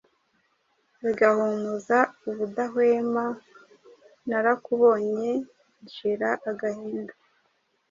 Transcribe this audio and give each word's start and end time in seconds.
Zigahumuza 0.99 1.97
ubudahwema 2.29 3.25
.Narakubonye 4.27 5.31
nshira 5.85 6.29
agahinda 6.49 7.13